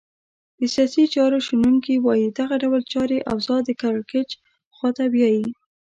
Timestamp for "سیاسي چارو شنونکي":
0.73-1.95